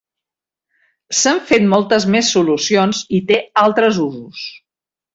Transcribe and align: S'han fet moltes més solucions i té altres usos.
S'han 1.17 1.41
fet 1.51 1.69
moltes 1.75 2.09
més 2.17 2.33
solucions 2.39 3.05
i 3.19 3.23
té 3.31 3.41
altres 3.69 4.05
usos. 4.11 4.47